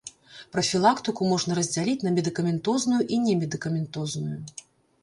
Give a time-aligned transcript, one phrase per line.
[0.53, 4.39] Прафілактыку можна раздзяліць на медыкаментозную і немедыкаментозную.